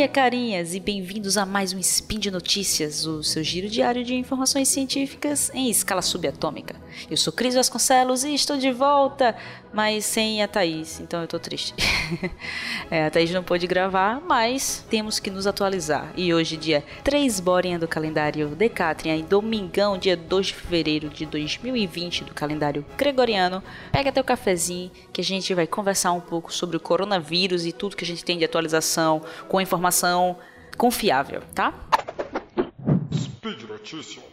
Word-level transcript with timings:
dia, 0.00 0.08
carinhas, 0.08 0.74
e 0.74 0.80
bem-vindos 0.80 1.36
a 1.36 1.44
mais 1.44 1.74
um 1.74 1.78
Spin 1.78 2.18
de 2.18 2.30
Notícias, 2.30 3.04
o 3.04 3.22
seu 3.22 3.44
giro 3.44 3.68
diário 3.68 4.02
de 4.02 4.14
informações 4.14 4.66
científicas 4.68 5.50
em 5.52 5.68
escala 5.68 6.00
subatômica. 6.00 6.74
Eu 7.10 7.16
sou 7.16 7.32
Cris 7.32 7.54
Vasconcelos 7.54 8.24
e 8.24 8.34
estou 8.34 8.56
de 8.56 8.70
volta, 8.70 9.36
mas 9.72 10.04
sem 10.04 10.42
a 10.42 10.48
Thaís, 10.48 11.00
então 11.00 11.20
eu 11.22 11.28
tô 11.28 11.38
triste. 11.38 11.74
é, 12.90 13.06
a 13.06 13.10
Thaís 13.10 13.30
não 13.30 13.42
pôde 13.42 13.66
gravar, 13.66 14.20
mas 14.20 14.84
temos 14.90 15.18
que 15.18 15.30
nos 15.30 15.46
atualizar. 15.46 16.12
E 16.16 16.32
hoje, 16.34 16.56
dia 16.56 16.84
3 17.04 17.40
Borinha 17.40 17.78
do 17.78 17.88
calendário 17.88 18.48
Decatria, 18.48 19.16
e 19.16 19.22
domingão, 19.22 19.96
dia 19.98 20.16
2 20.16 20.46
de 20.46 20.54
fevereiro 20.54 21.08
de 21.08 21.26
2020 21.26 22.24
do 22.24 22.34
calendário 22.34 22.84
Gregoriano, 22.96 23.62
pega 23.92 24.12
teu 24.12 24.24
cafezinho 24.24 24.90
que 25.12 25.20
a 25.20 25.24
gente 25.24 25.52
vai 25.54 25.66
conversar 25.66 26.12
um 26.12 26.20
pouco 26.20 26.52
sobre 26.52 26.76
o 26.76 26.80
coronavírus 26.80 27.64
e 27.64 27.72
tudo 27.72 27.96
que 27.96 28.04
a 28.04 28.06
gente 28.06 28.24
tem 28.24 28.38
de 28.38 28.44
atualização 28.44 29.22
com 29.48 29.60
informação 29.60 30.36
confiável, 30.76 31.42
tá? 31.54 31.74
Speed 33.12 33.62
Notícias. 33.68 34.24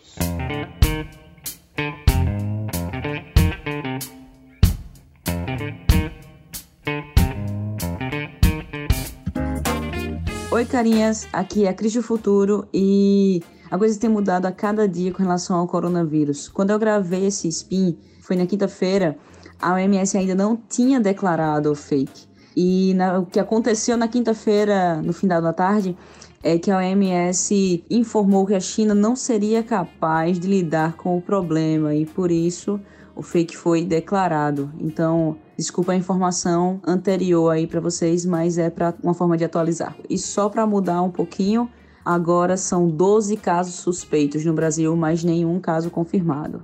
Oi, 10.58 10.66
carinhas, 10.66 11.28
aqui 11.32 11.66
é 11.66 11.70
a 11.70 11.74
Cris 11.74 11.94
do 11.94 12.02
Futuro 12.02 12.68
e 12.74 13.44
a 13.70 13.78
coisa 13.78 14.00
tem 14.00 14.10
mudado 14.10 14.48
a 14.48 14.52
cada 14.52 14.88
dia 14.88 15.14
com 15.14 15.22
relação 15.22 15.56
ao 15.56 15.68
coronavírus. 15.68 16.48
Quando 16.48 16.72
eu 16.72 16.80
gravei 16.80 17.28
esse 17.28 17.48
spin, 17.48 17.96
foi 18.24 18.36
na 18.36 18.48
quinta-feira, 18.48 19.16
a 19.62 19.76
OMS 19.76 20.18
ainda 20.18 20.34
não 20.34 20.58
tinha 20.58 21.00
declarado 21.00 21.76
fake. 21.76 22.28
E 22.56 22.96
na, 22.96 23.20
o 23.20 23.26
que 23.28 23.40
aconteceu 23.40 23.96
na 23.96 24.08
quinta-feira, 24.08 25.00
no 25.00 25.14
final 25.14 25.44
da 25.44 25.54
tarde, 25.54 25.96
é 26.42 26.58
que 26.58 26.72
a 26.72 26.80
OMS 26.80 27.86
informou 27.88 28.44
que 28.48 28.56
a 28.56 28.60
China 28.60 28.96
não 28.96 29.16
seria 29.16 29.62
capaz 29.62 30.40
de 30.40 30.48
lidar 30.48 30.94
com 30.94 31.16
o 31.16 31.22
problema 31.22 31.94
e 31.94 32.04
por 32.04 32.32
isso 32.32 32.80
o 33.18 33.24
fake 33.24 33.58
foi 33.58 33.84
declarado. 33.84 34.72
Então, 34.80 35.38
desculpa 35.58 35.92
a 35.92 35.96
informação 35.96 36.80
anterior 36.86 37.50
aí 37.50 37.66
para 37.66 37.80
vocês, 37.80 38.24
mas 38.26 38.58
é 38.60 38.70
para 38.70 38.94
uma 39.02 39.14
forma 39.14 39.36
de 39.36 39.44
atualizar. 39.44 39.96
E 40.08 40.18
só 40.18 40.48
para 40.48 40.68
mudar 40.68 41.02
um 41.02 41.10
pouquinho, 41.10 41.70
agora 42.06 42.56
são 42.56 42.88
12 42.88 43.36
casos 43.38 43.76
suspeitos 43.76 44.46
no 44.46 44.54
Brasil, 44.54 44.96
mas 44.96 45.24
nenhum 45.24 45.60
caso 45.60 45.90
confirmado. 45.90 46.64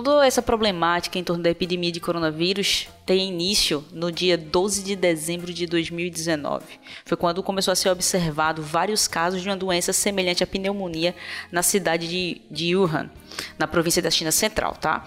Toda 0.00 0.24
essa 0.24 0.40
problemática 0.40 1.18
em 1.18 1.24
torno 1.24 1.42
da 1.42 1.50
epidemia 1.50 1.90
de 1.90 1.98
coronavírus 1.98 2.88
tem 3.04 3.30
início 3.30 3.84
no 3.92 4.12
dia 4.12 4.38
12 4.38 4.84
de 4.84 4.94
dezembro 4.94 5.52
de 5.52 5.66
2019. 5.66 6.64
Foi 7.04 7.16
quando 7.16 7.42
começou 7.42 7.72
a 7.72 7.74
ser 7.74 7.88
observado 7.90 8.62
vários 8.62 9.08
casos 9.08 9.42
de 9.42 9.48
uma 9.48 9.56
doença 9.56 9.92
semelhante 9.92 10.44
à 10.44 10.46
pneumonia 10.46 11.16
na 11.50 11.64
cidade 11.64 12.06
de, 12.06 12.40
de 12.48 12.76
Wuhan, 12.76 13.10
na 13.58 13.66
província 13.66 14.00
da 14.00 14.08
China 14.08 14.30
Central, 14.30 14.76
tá? 14.80 15.04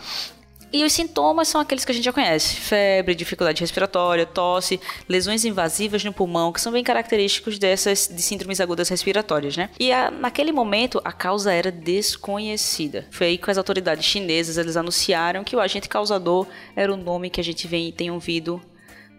E 0.73 0.83
os 0.83 0.93
sintomas 0.93 1.47
são 1.47 1.59
aqueles 1.59 1.83
que 1.83 1.91
a 1.91 1.95
gente 1.95 2.05
já 2.05 2.13
conhece: 2.13 2.55
febre, 2.55 3.13
dificuldade 3.13 3.61
respiratória, 3.61 4.25
tosse, 4.25 4.79
lesões 5.07 5.43
invasivas 5.43 6.03
no 6.03 6.13
pulmão, 6.13 6.51
que 6.51 6.61
são 6.61 6.71
bem 6.71 6.83
característicos 6.83 7.59
dessas 7.59 8.07
de 8.07 8.21
síndromes 8.21 8.61
agudas 8.61 8.87
respiratórias, 8.89 9.57
né? 9.57 9.69
E 9.79 9.91
a, 9.91 10.09
naquele 10.09 10.51
momento 10.51 11.01
a 11.03 11.11
causa 11.11 11.51
era 11.51 11.71
desconhecida. 11.71 13.05
Foi 13.11 13.27
aí 13.27 13.37
que 13.37 13.51
as 13.51 13.57
autoridades 13.57 14.05
chinesas 14.05 14.57
eles 14.57 14.77
anunciaram 14.77 15.43
que 15.43 15.55
o 15.55 15.59
agente 15.59 15.89
causador 15.89 16.47
era 16.75 16.93
o 16.93 16.97
nome 16.97 17.29
que 17.29 17.41
a 17.41 17.43
gente 17.43 17.67
vem 17.67 17.91
tem 17.91 18.09
ouvido 18.09 18.61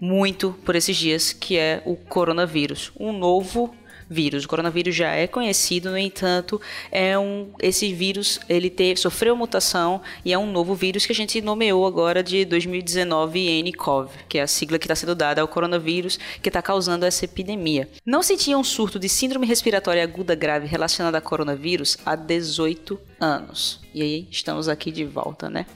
muito 0.01 0.53
por 0.65 0.75
esses 0.75 0.97
dias, 0.97 1.33
que 1.33 1.57
é 1.57 1.81
o 1.85 1.95
coronavírus, 1.95 2.91
um 2.99 3.13
novo 3.13 3.73
vírus. 4.13 4.45
O 4.45 4.49
coronavírus 4.49 4.95
já 4.95 5.11
é 5.11 5.27
conhecido, 5.27 5.91
no 5.91 5.99
entanto, 5.99 6.61
é 6.91 7.19
um 7.19 7.51
esse 7.61 7.93
vírus 7.93 8.39
ele 8.49 8.69
teve, 8.69 9.01
sofreu 9.01 9.35
mutação 9.35 10.01
e 10.25 10.33
é 10.33 10.39
um 10.39 10.51
novo 10.51 10.75
vírus 10.75 11.07
que 11.07 11.13
a 11.13 11.15
gente 11.15 11.41
nomeou 11.41 11.87
agora 11.87 12.23
de 12.23 12.45
2019 12.45 13.63
nCoV, 13.63 14.11
que 14.29 14.39
é 14.39 14.43
a 14.43 14.47
sigla 14.47 14.79
que 14.79 14.85
está 14.85 14.95
sendo 14.95 15.15
dada 15.15 15.41
ao 15.41 15.49
coronavírus 15.49 16.19
que 16.43 16.49
está 16.49 16.61
causando 16.61 17.05
essa 17.05 17.25
epidemia. 17.25 17.89
Não 18.05 18.23
se 18.23 18.37
tinha 18.37 18.59
um 18.59 18.65
surto 18.65 18.99
de 18.99 19.09
síndrome 19.09 19.47
respiratória 19.47 20.03
aguda 20.03 20.35
grave 20.35 20.67
relacionada 20.67 21.19
a 21.19 21.21
coronavírus 21.21 21.97
há 22.05 22.15
18 22.15 22.99
anos. 23.21 23.81
E 23.95 24.03
aí 24.03 24.29
estamos 24.31 24.69
aqui 24.69 24.91
de 24.91 25.05
volta, 25.05 25.49
né? 25.49 25.67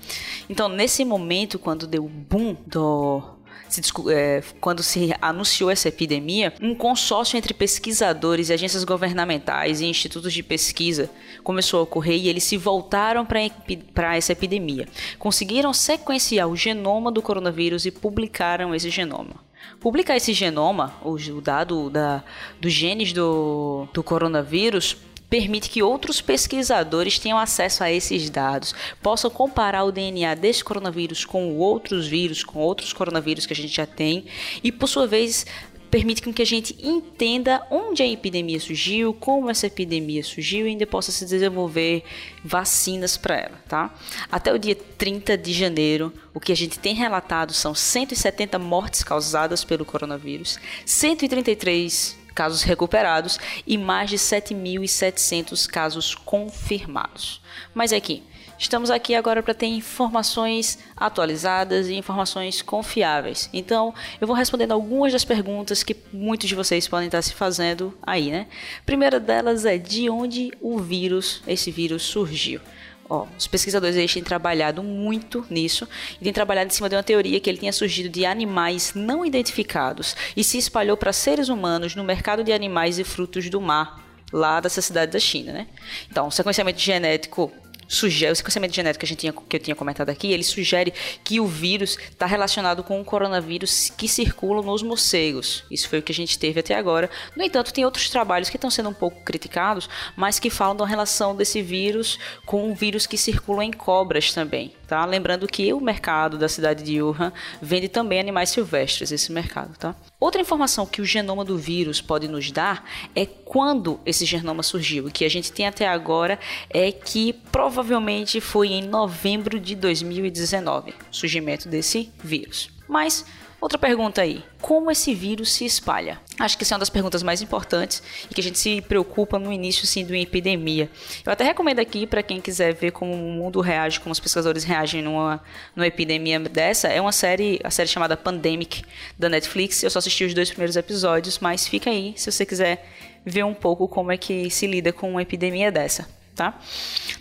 Então, 0.48 0.68
nesse 0.68 1.04
momento, 1.04 1.58
quando 1.58 1.86
deu 1.86 2.04
o 2.04 2.08
boom 2.08 2.56
do 2.66 3.35
se, 3.68 3.80
é, 4.10 4.42
quando 4.60 4.82
se 4.82 5.12
anunciou 5.20 5.70
essa 5.70 5.88
epidemia, 5.88 6.52
um 6.60 6.74
consórcio 6.74 7.36
entre 7.36 7.52
pesquisadores 7.52 8.50
agências 8.50 8.84
governamentais 8.84 9.80
e 9.80 9.86
institutos 9.86 10.32
de 10.32 10.42
pesquisa 10.42 11.10
começou 11.42 11.80
a 11.80 11.82
ocorrer 11.82 12.16
e 12.16 12.28
eles 12.28 12.44
se 12.44 12.56
voltaram 12.56 13.26
para 13.26 14.16
essa 14.16 14.32
epidemia. 14.32 14.86
Conseguiram 15.18 15.72
sequenciar 15.72 16.48
o 16.48 16.56
genoma 16.56 17.10
do 17.10 17.22
coronavírus 17.22 17.86
e 17.86 17.90
publicaram 17.90 18.74
esse 18.74 18.90
genoma. 18.90 19.46
Publicar 19.80 20.16
esse 20.16 20.32
genoma, 20.32 20.94
o, 21.04 21.16
dado 21.40 21.90
da, 21.90 22.22
dos 22.60 22.72
genes 22.72 23.12
do, 23.12 23.86
do 23.92 24.02
coronavírus, 24.02 24.96
permite 25.28 25.70
que 25.70 25.82
outros 25.82 26.20
pesquisadores 26.20 27.18
tenham 27.18 27.38
acesso 27.38 27.82
a 27.82 27.90
esses 27.90 28.30
dados, 28.30 28.74
possam 29.02 29.30
comparar 29.30 29.84
o 29.84 29.92
DNA 29.92 30.34
desse 30.34 30.62
coronavírus 30.62 31.24
com 31.24 31.56
outros 31.56 32.06
vírus, 32.06 32.44
com 32.44 32.58
outros 32.58 32.92
coronavírus 32.92 33.46
que 33.46 33.52
a 33.52 33.56
gente 33.56 33.74
já 33.74 33.86
tem, 33.86 34.26
e 34.62 34.70
por 34.70 34.88
sua 34.88 35.06
vez 35.06 35.46
permite 35.90 36.20
que 36.20 36.42
a 36.42 36.46
gente 36.46 36.76
entenda 36.82 37.64
onde 37.70 38.02
a 38.02 38.06
epidemia 38.06 38.60
surgiu, 38.60 39.14
como 39.14 39.48
essa 39.48 39.66
epidemia 39.66 40.22
surgiu 40.22 40.66
e 40.66 40.70
ainda 40.70 40.86
possa 40.86 41.12
se 41.12 41.24
desenvolver 41.24 42.02
vacinas 42.44 43.16
para 43.16 43.36
ela, 43.36 43.60
tá? 43.68 43.94
Até 44.30 44.52
o 44.52 44.58
dia 44.58 44.74
30 44.74 45.38
de 45.38 45.52
janeiro, 45.52 46.12
o 46.34 46.40
que 46.40 46.52
a 46.52 46.56
gente 46.56 46.78
tem 46.78 46.94
relatado 46.94 47.52
são 47.52 47.74
170 47.74 48.58
mortes 48.58 49.02
causadas 49.02 49.64
pelo 49.64 49.84
coronavírus, 49.84 50.58
133 50.84 52.25
casos 52.36 52.62
recuperados 52.62 53.40
e 53.66 53.78
mais 53.78 54.10
de 54.10 54.16
7.700 54.18 55.66
casos 55.66 56.14
confirmados. 56.14 57.40
Mas 57.74 57.94
aqui, 57.94 58.22
estamos 58.58 58.90
aqui 58.90 59.14
agora 59.14 59.42
para 59.42 59.54
ter 59.54 59.66
informações 59.66 60.78
atualizadas 60.94 61.88
e 61.88 61.94
informações 61.94 62.60
confiáveis. 62.60 63.48
Então, 63.54 63.94
eu 64.20 64.26
vou 64.26 64.36
respondendo 64.36 64.72
algumas 64.72 65.14
das 65.14 65.24
perguntas 65.24 65.82
que 65.82 65.96
muitos 66.12 66.46
de 66.46 66.54
vocês 66.54 66.86
podem 66.86 67.06
estar 67.06 67.22
se 67.22 67.32
fazendo 67.32 67.96
aí, 68.02 68.30
né? 68.30 68.46
primeira 68.84 69.18
delas 69.18 69.64
é 69.64 69.78
de 69.78 70.10
onde 70.10 70.52
o 70.60 70.78
vírus, 70.78 71.42
esse 71.46 71.70
vírus 71.70 72.02
surgiu. 72.02 72.60
Ó, 73.08 73.26
os 73.38 73.46
pesquisadores 73.46 73.96
eles 73.96 74.12
têm 74.12 74.22
trabalhado 74.22 74.82
muito 74.82 75.46
nisso 75.48 75.88
e 76.20 76.24
têm 76.24 76.32
trabalhado 76.32 76.68
em 76.68 76.74
cima 76.74 76.88
de 76.88 76.96
uma 76.96 77.02
teoria 77.02 77.38
que 77.38 77.48
ele 77.48 77.58
tinha 77.58 77.72
surgido 77.72 78.08
de 78.08 78.26
animais 78.26 78.92
não 78.94 79.24
identificados 79.24 80.16
e 80.36 80.42
se 80.42 80.58
espalhou 80.58 80.96
para 80.96 81.12
seres 81.12 81.48
humanos 81.48 81.94
no 81.94 82.02
mercado 82.02 82.42
de 82.42 82.52
animais 82.52 82.98
e 82.98 83.04
frutos 83.04 83.48
do 83.48 83.60
mar 83.60 84.04
lá 84.32 84.60
dessa 84.60 84.82
cidade 84.82 85.12
da 85.12 85.20
China, 85.20 85.52
né? 85.52 85.68
Então, 86.10 86.26
o 86.26 86.30
sequenciamento 86.32 86.80
genético 86.80 87.52
sugere, 87.88 88.32
o 88.32 88.36
sequenciamento 88.36 88.74
genético 88.74 89.00
que, 89.00 89.06
a 89.06 89.08
gente 89.08 89.18
tinha, 89.18 89.32
que 89.32 89.56
eu 89.56 89.60
tinha 89.60 89.76
comentado 89.76 90.10
aqui, 90.10 90.32
ele 90.32 90.44
sugere 90.44 90.92
que 91.24 91.40
o 91.40 91.46
vírus 91.46 91.96
está 92.10 92.26
relacionado 92.26 92.82
com 92.82 93.00
o 93.00 93.04
coronavírus 93.04 93.90
que 93.96 94.08
circula 94.08 94.62
nos 94.62 94.82
morcegos. 94.82 95.64
Isso 95.70 95.88
foi 95.88 95.98
o 95.98 96.02
que 96.02 96.12
a 96.12 96.14
gente 96.14 96.38
teve 96.38 96.60
até 96.60 96.74
agora. 96.74 97.10
No 97.36 97.42
entanto, 97.42 97.72
tem 97.72 97.84
outros 97.84 98.08
trabalhos 98.10 98.48
que 98.48 98.56
estão 98.56 98.70
sendo 98.70 98.88
um 98.88 98.94
pouco 98.94 99.22
criticados, 99.22 99.88
mas 100.16 100.38
que 100.38 100.50
falam 100.50 100.76
da 100.76 100.86
relação 100.86 101.34
desse 101.34 101.62
vírus 101.62 102.18
com 102.44 102.70
o 102.70 102.74
vírus 102.74 103.06
que 103.06 103.16
circula 103.16 103.64
em 103.64 103.72
cobras 103.72 104.32
também. 104.32 104.74
Tá? 104.86 105.04
Lembrando 105.04 105.46
que 105.46 105.72
o 105.72 105.80
mercado 105.80 106.38
da 106.38 106.48
cidade 106.48 106.84
de 106.84 107.02
Wuhan 107.02 107.32
vende 107.60 107.88
também 107.88 108.20
animais 108.20 108.50
silvestres, 108.50 109.10
esse 109.10 109.32
mercado. 109.32 109.76
Tá? 109.76 109.94
Outra 110.26 110.42
informação 110.42 110.84
que 110.84 111.00
o 111.00 111.04
genoma 111.04 111.44
do 111.44 111.56
vírus 111.56 112.00
pode 112.00 112.26
nos 112.26 112.50
dar 112.50 112.84
é 113.14 113.24
quando 113.24 114.00
esse 114.04 114.24
genoma 114.24 114.60
surgiu. 114.60 115.06
O 115.06 115.10
que 115.10 115.24
a 115.24 115.28
gente 115.30 115.52
tem 115.52 115.68
até 115.68 115.86
agora 115.86 116.36
é 116.68 116.90
que 116.90 117.32
provavelmente 117.32 118.40
foi 118.40 118.72
em 118.72 118.82
novembro 118.82 119.60
de 119.60 119.76
2019 119.76 120.90
o 120.90 120.94
surgimento 121.12 121.68
desse 121.68 122.12
vírus. 122.24 122.70
Mas 122.88 123.24
Outra 123.58 123.78
pergunta 123.78 124.20
aí: 124.20 124.44
como 124.60 124.90
esse 124.90 125.14
vírus 125.14 125.52
se 125.52 125.64
espalha? 125.64 126.20
Acho 126.38 126.58
que 126.58 126.64
essa 126.64 126.74
é 126.74 126.76
uma 126.76 126.80
das 126.80 126.90
perguntas 126.90 127.22
mais 127.22 127.40
importantes 127.40 128.02
e 128.30 128.34
que 128.34 128.40
a 128.40 128.44
gente 128.44 128.58
se 128.58 128.82
preocupa 128.82 129.38
no 129.38 129.50
início 129.50 129.86
sim 129.86 130.04
de 130.04 130.12
uma 130.12 130.18
epidemia. 130.18 130.90
Eu 131.24 131.32
até 131.32 131.44
recomendo 131.44 131.78
aqui 131.78 132.06
para 132.06 132.22
quem 132.22 132.42
quiser 132.42 132.74
ver 132.74 132.90
como 132.90 133.14
o 133.14 133.32
mundo 133.32 133.60
reage, 133.60 134.00
como 134.00 134.12
os 134.12 134.20
pesquisadores 134.20 134.62
reagem 134.62 135.00
numa, 135.00 135.42
numa 135.74 135.86
epidemia 135.86 136.38
dessa, 136.38 136.88
é 136.88 137.00
uma 137.00 137.12
série, 137.12 137.58
a 137.64 137.70
série 137.70 137.88
chamada 137.88 138.18
Pandemic 138.18 138.84
da 139.18 139.30
Netflix. 139.30 139.82
Eu 139.82 139.88
só 139.88 139.98
assisti 139.98 140.24
os 140.24 140.34
dois 140.34 140.50
primeiros 140.50 140.76
episódios, 140.76 141.38
mas 141.38 141.66
fica 141.66 141.88
aí 141.88 142.12
se 142.16 142.30
você 142.30 142.44
quiser 142.44 142.86
ver 143.24 143.44
um 143.44 143.54
pouco 143.54 143.88
como 143.88 144.12
é 144.12 144.18
que 144.18 144.50
se 144.50 144.66
lida 144.66 144.92
com 144.92 145.10
uma 145.10 145.22
epidemia 145.22 145.72
dessa, 145.72 146.06
tá? 146.34 146.60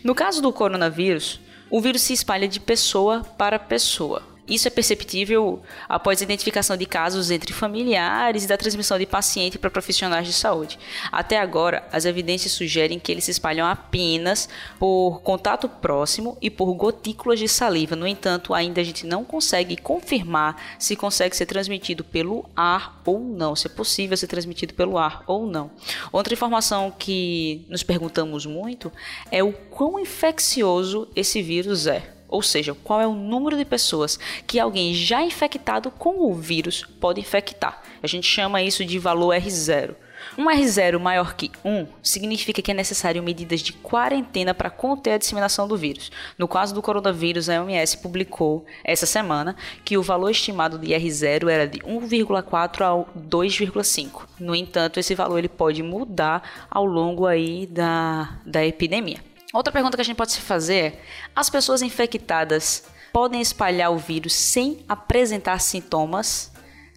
No 0.03 0.13
caso 0.13 0.41
do 0.41 0.51
coronavírus, 0.51 1.39
o 1.69 1.79
vírus 1.79 2.01
se 2.01 2.11
espalha 2.11 2.49
de 2.49 2.59
pessoa 2.59 3.23
para 3.37 3.57
pessoa 3.57 4.34
Isso 4.47 4.67
é 4.67 4.71
perceptível 4.71 5.61
após 5.89 6.21
a 6.21 6.23
identificação 6.23 6.77
de 6.77 6.85
casos 6.85 7.31
entre 7.31 7.51
familiares 7.51 8.43
e 8.43 8.47
da 8.47 8.55
transmissão 8.55 8.99
de 8.99 9.05
paciente 9.07 9.57
para 9.57 9.71
profissionais 9.71 10.27
de 10.27 10.33
saúde. 10.33 10.77
Até 11.11 11.39
agora, 11.39 11.87
as 11.91 12.05
evidências 12.05 12.51
sugerem 12.51 12.99
que 12.99 13.11
eles 13.11 13.23
se 13.23 13.31
espalham 13.31 13.65
apenas 13.65 14.47
por 14.77 15.21
contato 15.23 15.67
próximo 15.67 16.37
e 16.39 16.51
por 16.51 16.71
gotículas 16.75 17.39
de 17.39 17.47
saliva. 17.47 17.95
No 17.95 18.07
entanto, 18.07 18.53
ainda 18.53 18.81
a 18.81 18.83
gente 18.83 19.05
não 19.05 19.23
consegue 19.23 19.75
confirmar 19.77 20.61
se 20.77 20.95
consegue 20.95 21.35
ser 21.35 21.47
transmitido 21.47 22.03
pelo 22.03 22.47
ar 22.55 23.01
ou 23.03 23.19
não, 23.19 23.55
se 23.55 23.65
é 23.65 23.69
possível 23.69 24.15
ser 24.15 24.27
transmitido 24.27 24.75
pelo 24.75 24.97
ar 24.97 25.23
ou 25.25 25.47
não. 25.47 25.71
Outra 26.11 26.33
informação 26.33 26.91
que 26.91 27.65
nos 27.67 27.81
perguntamos 27.81 28.45
muito 28.45 28.91
é 29.31 29.43
o 29.43 29.51
quão 29.51 29.99
infeccioso 29.99 31.07
esse 31.15 31.41
vírus 31.41 31.87
é. 31.87 32.14
Ou 32.35 32.41
seja, 32.41 32.75
qual 32.83 32.99
é 32.99 33.07
o 33.07 33.13
número 33.13 33.55
de 33.55 33.63
pessoas 33.63 34.19
que 34.45 34.59
alguém 34.59 34.93
já 34.93 35.23
infectado 35.23 35.89
com 35.89 36.29
o 36.29 36.35
vírus 36.35 36.83
pode 36.99 37.21
infectar. 37.21 37.81
A 38.03 38.07
gente 38.07 38.27
chama 38.27 38.61
isso 38.61 38.83
de 38.83 38.99
valor 38.99 39.33
R0. 39.33 39.95
Um 40.37 40.47
R0 40.47 40.99
maior 40.99 41.33
que 41.33 41.49
1 41.63 41.87
significa 42.03 42.61
que 42.61 42.71
é 42.71 42.73
necessário 42.73 43.23
medidas 43.23 43.61
de 43.61 43.71
quarentena 43.71 44.53
para 44.53 44.69
conter 44.69 45.13
a 45.13 45.17
disseminação 45.17 45.65
do 45.65 45.77
vírus. 45.77 46.11
No 46.37 46.45
caso 46.45 46.75
do 46.75 46.81
coronavírus, 46.81 47.49
a 47.49 47.63
OMS 47.63 47.99
publicou 47.99 48.65
essa 48.83 49.05
semana 49.05 49.55
que 49.85 49.97
o 49.97 50.03
valor 50.03 50.29
estimado 50.29 50.77
de 50.77 50.87
R0 50.87 51.47
era 51.47 51.65
de 51.65 51.79
1,4 51.79 52.81
a 52.81 53.17
2,5. 53.17 54.23
No 54.37 54.53
entanto, 54.53 54.99
esse 54.99 55.15
valor 55.15 55.37
ele 55.37 55.47
pode 55.47 55.81
mudar 55.81 56.67
ao 56.69 56.85
longo 56.85 57.25
aí 57.25 57.65
da, 57.65 58.37
da 58.45 58.65
epidemia. 58.65 59.34
Outra 59.55 59.71
pergunta 59.71 59.95
que 59.95 60.01
a 60.01 60.03
gente 60.03 60.17
pode 60.17 60.33
se 60.33 60.41
fazer 60.41 60.75
é: 60.75 61.01
as 61.33 61.49
pessoas 61.49 61.81
infectadas 61.81 62.83
podem 63.13 63.39
espalhar 63.39 63.89
o 63.89 63.97
vírus 63.97 64.33
sem 64.33 64.83
apresentar 64.89 65.61
sintomas? 65.61 66.51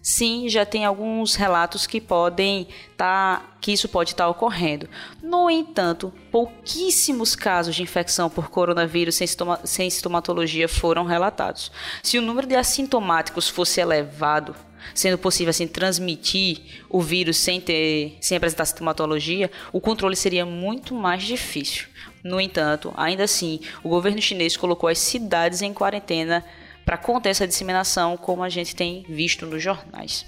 Sim, 0.09 0.49
já 0.49 0.65
tem 0.65 0.85
alguns 0.85 1.35
relatos 1.35 1.85
que 1.85 2.01
podem 2.01 2.67
tá, 2.97 3.45
que 3.61 3.71
isso 3.71 3.87
pode 3.87 4.09
estar 4.09 4.23
tá 4.23 4.29
ocorrendo. 4.29 4.89
No 5.21 5.51
entanto, 5.51 6.11
pouquíssimos 6.31 7.35
casos 7.35 7.75
de 7.75 7.83
infecção 7.83 8.27
por 8.27 8.49
coronavírus 8.49 9.13
sem, 9.13 9.27
sintoma, 9.27 9.59
sem 9.63 9.87
sintomatologia 9.87 10.67
foram 10.67 11.05
relatados. 11.05 11.71
Se 12.01 12.17
o 12.17 12.23
número 12.23 12.47
de 12.47 12.55
assintomáticos 12.55 13.47
fosse 13.47 13.81
elevado, 13.81 14.55
sendo 14.95 15.15
possível 15.15 15.51
assim 15.51 15.67
transmitir 15.67 16.59
o 16.89 17.01
vírus 17.01 17.37
sem 17.37 17.61
ter 17.61 18.17
sem 18.19 18.35
apresentar 18.35 18.65
sintomatologia, 18.65 19.51
o 19.71 19.79
controle 19.79 20.15
seria 20.15 20.43
muito 20.43 20.95
mais 20.95 21.21
difícil. 21.21 21.85
No 22.23 22.41
entanto, 22.41 22.91
ainda 22.97 23.25
assim, 23.25 23.59
o 23.83 23.89
governo 23.89 24.19
chinês 24.19 24.57
colocou 24.57 24.89
as 24.89 24.97
cidades 24.97 25.61
em 25.61 25.71
quarentena 25.71 26.43
para 26.89 26.97
conter 26.97 27.29
essa 27.29 27.47
disseminação, 27.47 28.17
como 28.17 28.41
a 28.41 28.49
gente 28.49 28.75
tem 28.75 29.05
visto 29.07 29.45
nos 29.45 29.61
jornais. 29.61 30.25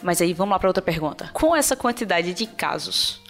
Mas 0.00 0.20
aí 0.20 0.32
vamos 0.32 0.52
lá 0.52 0.60
para 0.60 0.68
outra 0.68 0.80
pergunta. 0.80 1.28
Com 1.32 1.56
essa 1.56 1.74
quantidade 1.74 2.32
de 2.32 2.46
casos, 2.46 3.20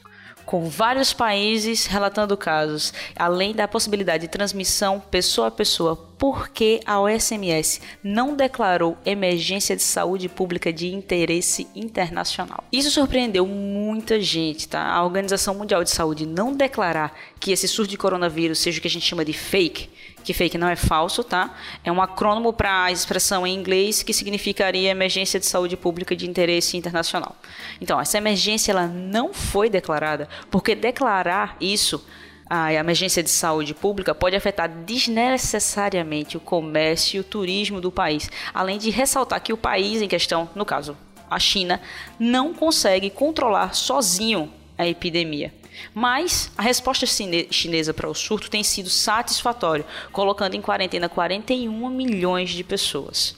com 0.45 0.69
vários 0.69 1.11
países 1.11 1.87
relatando 1.87 2.37
casos, 2.37 2.93
além 3.17 3.55
da 3.55 3.67
possibilidade 3.67 4.25
de 4.25 4.29
transmissão 4.29 5.01
pessoa 5.01 5.49
a 5.49 5.51
pessoa, 5.51 5.97
por 5.97 6.51
que 6.51 6.81
a 6.85 7.01
OSMS 7.01 7.81
não 8.03 8.37
declarou 8.37 8.99
emergência 9.07 9.75
de 9.75 9.83
saúde 9.83 10.29
pública 10.29 10.71
de 10.71 10.89
interesse 10.89 11.67
internacional? 11.75 12.65
Isso 12.71 12.91
surpreendeu 12.91 13.47
muita 13.47 14.21
gente, 14.21 14.69
tá? 14.69 14.93
A 14.93 15.03
Organização 15.03 15.55
Mundial 15.55 15.83
de 15.83 15.91
Saúde 15.91 16.27
não 16.27 16.53
declarar 16.53 17.19
que 17.41 17.51
esse 17.51 17.67
surto 17.67 17.93
de 17.93 17.97
coronavírus 17.97 18.59
seja 18.59 18.79
o 18.79 18.83
que 18.83 18.89
a 18.89 18.91
gente 18.91 19.07
chama 19.07 19.25
de 19.25 19.33
fake, 19.33 19.89
que 20.25 20.35
fake 20.35 20.59
não 20.59 20.69
é 20.69 20.75
falso, 20.75 21.23
tá? 21.23 21.55
É 21.85 21.93
um 21.93 22.03
acrônimo 22.03 22.53
para 22.53 22.85
a 22.85 22.91
expressão 22.91 23.47
em 23.47 23.55
inglês 23.55 24.03
que 24.03 24.12
significaria 24.12 24.91
emergência 24.91 25.38
de 25.38 25.47
saúde 25.47 25.76
pública 25.76 26.17
de 26.17 26.29
interesse 26.29 26.76
internacional. 26.76 27.37
Então, 27.81 28.00
essa 28.00 28.19
emergência 28.19 28.73
ela 28.73 28.87
não 28.87 29.32
foi 29.32 29.69
declarada, 29.69 30.29
porque 30.50 30.75
declarar 30.75 31.56
isso 31.61 32.05
a 32.49 32.73
emergência 32.73 33.23
de 33.23 33.31
saúde 33.31 33.75
pública 33.75 34.15
pode 34.15 34.37
afetar 34.37 34.69
desnecessariamente 34.69 36.37
o 36.37 36.41
comércio 36.41 37.17
e 37.17 37.20
o 37.20 37.25
turismo 37.25 37.81
do 37.81 37.91
país, 37.91 38.31
além 38.53 38.79
de 38.79 38.91
ressaltar 38.91 39.41
que 39.41 39.53
o 39.53 39.56
país 39.56 40.03
em 40.03 40.09
questão, 40.09 40.49
no 40.55 40.65
caso 40.65 40.97
a 41.31 41.38
China, 41.38 41.81
não 42.19 42.53
consegue 42.53 43.11
controlar 43.11 43.75
sozinho 43.75 44.53
a 44.77 44.87
epidemia. 44.87 45.53
Mas 45.93 46.50
a 46.56 46.62
resposta 46.62 47.06
chinesa 47.06 47.94
para 47.94 48.09
o 48.09 48.15
surto 48.15 48.50
tem 48.50 48.62
sido 48.62 48.88
satisfatória, 48.88 49.85
colocando 50.12 50.55
em 50.55 50.61
quarentena 50.61 51.09
41 51.09 51.88
milhões 51.91 52.50
de 52.50 52.65
pessoas. 52.65 53.37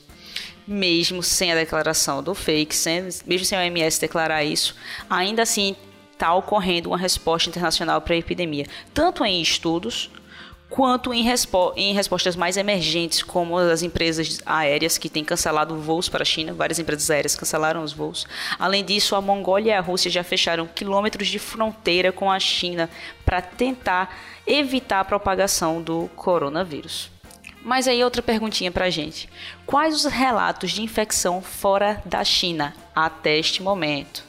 Mesmo 0.66 1.22
sem 1.22 1.52
a 1.52 1.54
declaração 1.54 2.22
do 2.22 2.34
fake, 2.34 2.74
mesmo 3.24 3.44
sem 3.44 3.56
a 3.56 3.62
OMS 3.62 4.00
declarar 4.00 4.42
isso, 4.44 4.74
ainda 5.08 5.42
assim 5.42 5.76
está 6.12 6.34
ocorrendo 6.34 6.90
uma 6.90 6.98
resposta 6.98 7.48
internacional 7.48 8.00
para 8.00 8.14
a 8.14 8.18
epidemia, 8.18 8.66
tanto 8.92 9.24
em 9.24 9.40
estudos 9.40 10.10
quanto 10.68 11.14
em, 11.14 11.22
respo 11.22 11.72
em, 11.76 11.94
respostas 11.94 12.34
mais 12.34 12.56
emergentes, 12.56 13.22
como 13.22 13.56
as 13.56 13.82
empresas 13.82 14.40
aéreas 14.44 14.98
que 14.98 15.08
têm 15.08 15.24
cancelado 15.24 15.76
voos 15.76 16.08
para 16.08 16.22
a 16.22 16.26
China, 16.26 16.52
várias 16.52 16.78
empresas 16.78 17.10
aéreas 17.10 17.36
cancelaram 17.36 17.82
os 17.82 17.92
voos. 17.92 18.26
Além 18.58 18.84
disso, 18.84 19.14
a 19.14 19.20
Mongólia 19.20 19.70
e 19.70 19.74
a 19.74 19.80
Rússia 19.80 20.10
já 20.10 20.24
fecharam 20.24 20.66
quilômetros 20.66 21.28
de 21.28 21.38
fronteira 21.38 22.12
com 22.12 22.30
a 22.30 22.40
China 22.40 22.90
para 23.24 23.40
tentar 23.40 24.14
evitar 24.46 25.00
a 25.00 25.04
propagação 25.04 25.80
do 25.80 26.08
coronavírus. 26.16 27.10
Mas 27.62 27.88
aí 27.88 28.02
outra 28.04 28.22
perguntinha 28.22 28.70
para 28.70 28.84
a 28.84 28.90
gente. 28.90 29.28
Quais 29.66 29.94
os 29.94 30.04
relatos 30.04 30.70
de 30.70 30.82
infecção 30.82 31.42
fora 31.42 32.00
da 32.04 32.22
China 32.22 32.72
até 32.94 33.36
este 33.36 33.60
momento? 33.60 34.22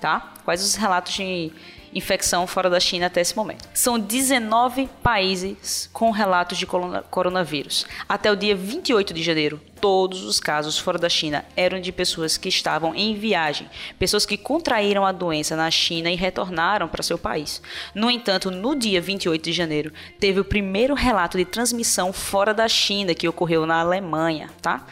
Tá? 0.00 0.32
Quais 0.44 0.62
os 0.62 0.76
relatos 0.76 1.14
de 1.14 1.52
infecção 1.94 2.46
fora 2.46 2.68
da 2.68 2.80
China 2.80 3.06
até 3.06 3.20
esse 3.20 3.36
momento. 3.36 3.68
São 3.72 3.98
19 3.98 4.88
países 5.02 5.88
com 5.92 6.10
relatos 6.10 6.58
de 6.58 6.66
coronavírus. 6.66 7.86
Até 8.08 8.30
o 8.30 8.36
dia 8.36 8.56
28 8.56 9.14
de 9.14 9.22
janeiro, 9.22 9.60
todos 9.80 10.24
os 10.24 10.40
casos 10.40 10.78
fora 10.78 10.98
da 10.98 11.08
China 11.08 11.44
eram 11.54 11.80
de 11.80 11.92
pessoas 11.92 12.36
que 12.36 12.48
estavam 12.48 12.94
em 12.94 13.14
viagem, 13.14 13.68
pessoas 13.98 14.24
que 14.24 14.36
contraíram 14.36 15.04
a 15.04 15.12
doença 15.12 15.54
na 15.54 15.70
China 15.70 16.10
e 16.10 16.16
retornaram 16.16 16.88
para 16.88 17.02
seu 17.02 17.18
país. 17.18 17.60
No 17.94 18.10
entanto, 18.10 18.50
no 18.50 18.74
dia 18.74 19.00
28 19.00 19.44
de 19.44 19.52
janeiro, 19.52 19.92
teve 20.18 20.40
o 20.40 20.44
primeiro 20.44 20.94
relato 20.94 21.36
de 21.36 21.44
transmissão 21.44 22.12
fora 22.12 22.54
da 22.54 22.66
China 22.66 23.14
que 23.14 23.28
ocorreu 23.28 23.66
na 23.66 23.80
Alemanha, 23.80 24.50
tá? 24.62 24.86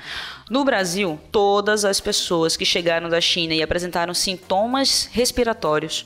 No 0.50 0.64
Brasil, 0.64 1.18
todas 1.30 1.84
as 1.84 1.98
pessoas 1.98 2.56
que 2.56 2.66
chegaram 2.66 3.08
da 3.08 3.20
China 3.20 3.54
e 3.54 3.62
apresentaram 3.62 4.12
sintomas 4.12 5.08
respiratórios 5.10 6.04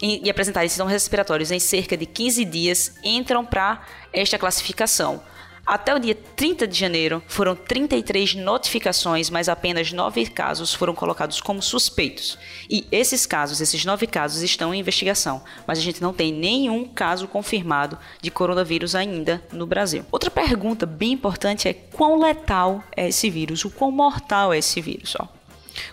e, 0.00 0.20
e 0.24 0.30
apresentarem 0.30 0.68
sintomas 0.68 0.92
respiratórios 0.92 1.50
em 1.50 1.58
cerca 1.58 1.96
de 1.96 2.06
15 2.06 2.44
dias 2.44 2.94
entram 3.02 3.44
para 3.44 3.82
esta 4.12 4.38
classificação. 4.38 5.22
Até 5.70 5.94
o 5.94 6.00
dia 6.00 6.16
30 6.34 6.66
de 6.66 6.76
janeiro, 6.76 7.22
foram 7.28 7.54
33 7.54 8.34
notificações, 8.34 9.30
mas 9.30 9.48
apenas 9.48 9.92
9 9.92 10.26
casos 10.26 10.74
foram 10.74 10.94
colocados 10.94 11.40
como 11.40 11.62
suspeitos. 11.62 12.36
E 12.68 12.86
esses 12.90 13.24
casos, 13.24 13.60
esses 13.60 13.84
9 13.84 14.06
casos, 14.08 14.42
estão 14.42 14.74
em 14.74 14.80
investigação, 14.80 15.42
mas 15.68 15.78
a 15.78 15.82
gente 15.82 16.02
não 16.02 16.12
tem 16.12 16.32
nenhum 16.32 16.84
caso 16.84 17.28
confirmado 17.28 17.96
de 18.20 18.32
coronavírus 18.32 18.96
ainda 18.96 19.40
no 19.52 19.64
Brasil. 19.64 20.04
Outra 20.10 20.28
pergunta 20.28 20.86
bem 20.86 21.12
importante 21.12 21.68
é 21.68 21.72
quão 21.72 22.18
letal 22.18 22.82
é 22.96 23.08
esse 23.08 23.30
vírus, 23.30 23.64
o 23.64 23.70
quão 23.70 23.92
mortal 23.92 24.52
é 24.52 24.58
esse 24.58 24.80
vírus. 24.80 25.14
Ó. 25.20 25.39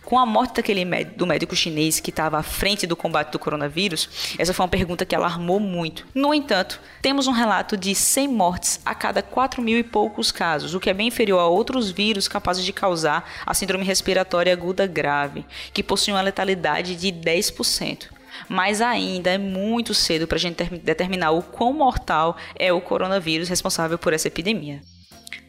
Com 0.03 0.17
a 0.17 0.25
morte 0.25 0.55
daquele 0.55 0.85
do 1.15 1.27
médico 1.27 1.55
chinês 1.55 1.99
que 1.99 2.09
estava 2.09 2.37
à 2.37 2.43
frente 2.43 2.87
do 2.87 2.95
combate 2.95 3.31
do 3.31 3.39
coronavírus, 3.39 4.35
essa 4.37 4.53
foi 4.53 4.63
uma 4.63 4.69
pergunta 4.69 5.05
que 5.05 5.15
alarmou 5.15 5.59
muito. 5.59 6.05
No 6.13 6.33
entanto, 6.33 6.79
temos 7.01 7.27
um 7.27 7.31
relato 7.31 7.75
de 7.75 7.93
100 7.93 8.27
mortes 8.27 8.79
a 8.85 8.95
cada 8.95 9.21
4 9.21 9.61
mil 9.61 9.77
e 9.77 9.83
poucos 9.83 10.31
casos, 10.31 10.73
o 10.73 10.79
que 10.79 10.89
é 10.89 10.93
bem 10.93 11.07
inferior 11.07 11.39
a 11.39 11.47
outros 11.47 11.91
vírus 11.91 12.27
capazes 12.27 12.63
de 12.63 12.73
causar 12.73 13.29
a 13.45 13.53
síndrome 13.53 13.83
respiratória 13.83 14.53
aguda 14.53 14.87
grave, 14.87 15.45
que 15.73 15.83
possui 15.83 16.13
uma 16.13 16.21
letalidade 16.21 16.95
de 16.95 17.11
10% 17.11 18.17
mas 18.47 18.81
ainda 18.81 19.31
é 19.31 19.37
muito 19.37 19.93
cedo 19.93 20.27
para 20.27 20.37
a 20.37 20.39
gente 20.39 20.63
determinar 20.77 21.31
o 21.31 21.41
quão 21.41 21.73
mortal 21.73 22.37
é 22.55 22.71
o 22.71 22.81
coronavírus 22.81 23.49
responsável 23.49 23.97
por 23.97 24.13
essa 24.13 24.27
epidemia. 24.27 24.81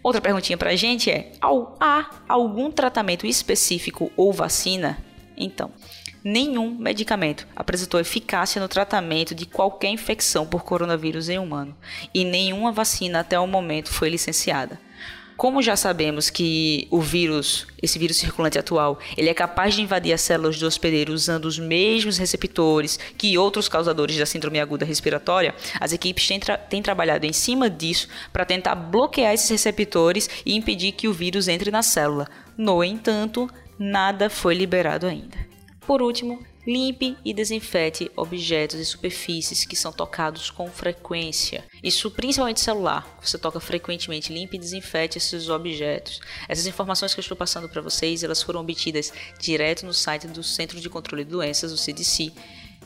Outra 0.02 0.20
perguntinha 0.20 0.56
para 0.56 0.70
a 0.70 0.76
gente 0.76 1.10
é: 1.10 1.32
há 1.80 2.10
algum 2.28 2.70
tratamento 2.70 3.26
específico 3.26 4.10
ou 4.16 4.32
vacina? 4.32 4.98
Então, 5.36 5.70
nenhum 6.22 6.74
medicamento 6.74 7.46
apresentou 7.54 8.00
eficácia 8.00 8.60
no 8.60 8.68
tratamento 8.68 9.34
de 9.34 9.46
qualquer 9.46 9.88
infecção 9.88 10.46
por 10.46 10.64
coronavírus 10.64 11.28
em 11.28 11.38
humano 11.38 11.76
e 12.12 12.24
nenhuma 12.24 12.72
vacina 12.72 13.20
até 13.20 13.38
o 13.38 13.46
momento 13.46 13.92
foi 13.92 14.08
licenciada. 14.08 14.80
Como 15.38 15.62
já 15.62 15.76
sabemos 15.76 16.30
que 16.30 16.88
o 16.90 17.00
vírus, 17.00 17.64
esse 17.80 17.96
vírus 17.96 18.16
circulante 18.16 18.58
atual, 18.58 18.98
ele 19.16 19.28
é 19.28 19.34
capaz 19.34 19.72
de 19.72 19.80
invadir 19.80 20.12
as 20.12 20.20
células 20.20 20.58
do 20.58 20.66
hospedeiro 20.66 21.12
usando 21.12 21.44
os 21.44 21.60
mesmos 21.60 22.18
receptores 22.18 22.98
que 23.16 23.38
outros 23.38 23.68
causadores 23.68 24.18
da 24.18 24.26
síndrome 24.26 24.58
aguda 24.58 24.84
respiratória, 24.84 25.54
as 25.78 25.92
equipes 25.92 26.26
têm, 26.26 26.40
tra 26.40 26.58
têm 26.58 26.82
trabalhado 26.82 27.24
em 27.24 27.32
cima 27.32 27.70
disso 27.70 28.08
para 28.32 28.44
tentar 28.44 28.74
bloquear 28.74 29.32
esses 29.32 29.48
receptores 29.48 30.28
e 30.44 30.56
impedir 30.56 30.90
que 30.90 31.06
o 31.06 31.12
vírus 31.12 31.46
entre 31.46 31.70
na 31.70 31.84
célula. 31.84 32.26
No 32.56 32.82
entanto, 32.82 33.48
nada 33.78 34.28
foi 34.28 34.56
liberado 34.56 35.06
ainda. 35.06 35.47
Por 35.88 36.02
último, 36.02 36.38
Limpe 36.68 37.16
e 37.24 37.32
desinfete 37.32 38.10
objetos 38.14 38.78
e 38.78 38.84
superfícies 38.84 39.64
que 39.64 39.74
são 39.74 39.90
tocados 39.90 40.50
com 40.50 40.70
frequência. 40.70 41.64
Isso 41.82 42.10
principalmente 42.10 42.60
celular. 42.60 43.18
Você 43.22 43.38
toca 43.38 43.58
frequentemente, 43.58 44.30
limpe 44.30 44.58
e 44.58 44.60
desinfete 44.60 45.16
esses 45.16 45.48
objetos. 45.48 46.20
Essas 46.46 46.66
informações 46.66 47.14
que 47.14 47.20
eu 47.20 47.22
estou 47.22 47.38
passando 47.38 47.70
para 47.70 47.80
vocês, 47.80 48.22
elas 48.22 48.42
foram 48.42 48.60
obtidas 48.60 49.10
direto 49.40 49.86
no 49.86 49.94
site 49.94 50.26
do 50.26 50.42
Centro 50.42 50.78
de 50.78 50.90
Controle 50.90 51.24
de 51.24 51.30
Doenças, 51.30 51.72
o 51.72 51.78
CDC, 51.78 52.32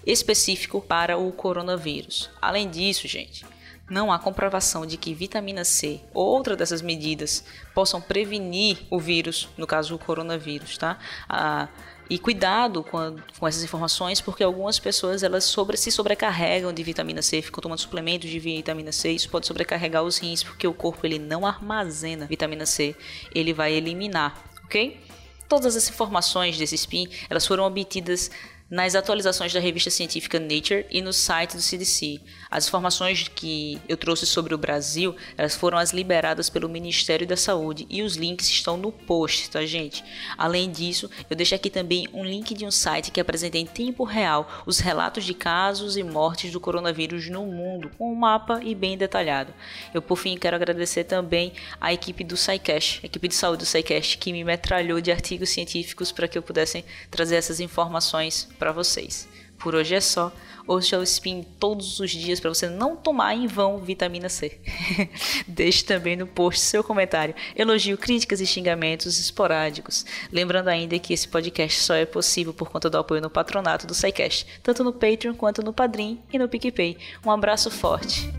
específico 0.06 0.80
para 0.80 1.18
o 1.18 1.32
coronavírus. 1.32 2.30
Além 2.40 2.70
disso, 2.70 3.08
gente, 3.08 3.44
não 3.90 4.12
há 4.12 4.18
comprovação 4.18 4.86
de 4.86 4.96
que 4.96 5.12
vitamina 5.12 5.64
C 5.64 6.00
ou 6.14 6.26
outra 6.26 6.56
dessas 6.56 6.80
medidas 6.80 7.44
possam 7.74 8.00
prevenir 8.00 8.78
o 8.90 8.98
vírus, 8.98 9.48
no 9.56 9.66
caso 9.66 9.94
o 9.94 9.98
coronavírus, 9.98 10.78
tá? 10.78 10.98
Ah, 11.28 11.68
e 12.08 12.18
cuidado 12.18 12.82
com, 12.84 12.98
a, 12.98 13.12
com 13.38 13.48
essas 13.48 13.62
informações, 13.62 14.20
porque 14.20 14.42
algumas 14.44 14.78
pessoas 14.78 15.22
elas 15.22 15.44
sobre, 15.44 15.76
se 15.76 15.90
sobrecarregam 15.90 16.72
de 16.72 16.82
vitamina 16.82 17.22
C, 17.22 17.40
ficam 17.40 17.62
tomando 17.62 17.78
suplementos 17.78 18.28
de 18.28 18.38
vitamina 18.38 18.92
C, 18.92 19.12
isso 19.12 19.30
pode 19.30 19.46
sobrecarregar 19.46 20.02
os 20.02 20.18
rins, 20.18 20.42
porque 20.42 20.66
o 20.66 20.74
corpo 20.74 21.06
ele 21.06 21.18
não 21.18 21.46
armazena 21.46 22.26
vitamina 22.26 22.66
C, 22.66 22.94
ele 23.34 23.52
vai 23.54 23.72
eliminar, 23.72 24.42
ok? 24.64 25.00
Todas 25.48 25.76
as 25.76 25.88
informações 25.88 26.58
desse 26.58 26.76
SPIN, 26.76 27.08
elas 27.30 27.46
foram 27.46 27.64
obtidas 27.64 28.30
nas 28.72 28.94
atualizações 28.94 29.52
da 29.52 29.60
revista 29.60 29.90
científica 29.90 30.40
Nature 30.40 30.86
e 30.90 31.02
no 31.02 31.12
site 31.12 31.56
do 31.56 31.60
CDC. 31.60 32.18
As 32.50 32.66
informações 32.66 33.28
que 33.28 33.78
eu 33.86 33.98
trouxe 33.98 34.24
sobre 34.24 34.54
o 34.54 34.58
Brasil, 34.58 35.14
elas 35.36 35.54
foram 35.54 35.76
as 35.76 35.92
liberadas 35.92 36.48
pelo 36.48 36.70
Ministério 36.70 37.26
da 37.26 37.36
Saúde 37.36 37.86
e 37.90 38.00
os 38.00 38.16
links 38.16 38.48
estão 38.48 38.78
no 38.78 38.90
post, 38.90 39.50
tá 39.50 39.62
gente? 39.66 40.02
Além 40.38 40.70
disso, 40.70 41.10
eu 41.28 41.36
deixo 41.36 41.54
aqui 41.54 41.68
também 41.68 42.08
um 42.14 42.24
link 42.24 42.54
de 42.54 42.64
um 42.64 42.70
site 42.70 43.10
que 43.10 43.20
apresenta 43.20 43.58
em 43.58 43.66
tempo 43.66 44.04
real 44.04 44.64
os 44.64 44.78
relatos 44.78 45.24
de 45.24 45.34
casos 45.34 45.98
e 45.98 46.02
mortes 46.02 46.50
do 46.50 46.58
coronavírus 46.58 47.28
no 47.28 47.44
mundo, 47.44 47.90
com 47.98 48.10
um 48.10 48.16
mapa 48.16 48.58
e 48.62 48.74
bem 48.74 48.96
detalhado. 48.96 49.52
Eu 49.92 50.00
por 50.00 50.16
fim 50.16 50.34
quero 50.34 50.56
agradecer 50.56 51.04
também 51.04 51.52
à 51.78 51.92
equipe 51.92 52.24
do 52.24 52.38
SciCash, 52.38 53.00
equipe 53.04 53.28
de 53.28 53.34
saúde 53.34 53.64
do 53.64 53.66
SciCash, 53.66 54.14
que 54.14 54.32
me 54.32 54.42
metralhou 54.42 54.98
de 54.98 55.12
artigos 55.12 55.50
científicos 55.50 56.10
para 56.10 56.26
que 56.26 56.38
eu 56.38 56.42
pudesse 56.42 56.82
trazer 57.10 57.36
essas 57.36 57.60
informações 57.60 58.48
para 58.62 58.70
vocês. 58.70 59.28
Por 59.58 59.74
hoje 59.74 59.96
é 59.96 60.00
só. 60.00 60.32
Ouça 60.68 60.96
o 60.96 61.02
Spin 61.02 61.42
todos 61.58 61.98
os 61.98 62.12
dias 62.12 62.38
para 62.38 62.48
você 62.48 62.68
não 62.68 62.94
tomar 62.94 63.34
em 63.34 63.48
vão 63.48 63.78
vitamina 63.78 64.28
C. 64.28 64.60
Deixe 65.48 65.84
também 65.84 66.14
no 66.14 66.28
post 66.28 66.60
seu 66.60 66.84
comentário, 66.84 67.34
elogio, 67.56 67.98
críticas 67.98 68.40
e 68.40 68.46
xingamentos 68.46 69.18
esporádicos. 69.18 70.06
Lembrando 70.30 70.68
ainda 70.68 70.96
que 71.00 71.12
esse 71.12 71.26
podcast 71.26 71.80
só 71.80 71.94
é 71.94 72.06
possível 72.06 72.54
por 72.54 72.70
conta 72.70 72.88
do 72.88 72.98
apoio 72.98 73.20
no 73.20 73.28
patronato 73.28 73.84
do 73.84 73.94
SciCast, 73.94 74.46
tanto 74.62 74.84
no 74.84 74.92
Patreon 74.92 75.34
quanto 75.34 75.64
no 75.64 75.72
Padrim 75.72 76.22
e 76.32 76.38
no 76.38 76.48
PicPay. 76.48 76.96
Um 77.26 77.32
abraço 77.32 77.68
forte. 77.68 78.30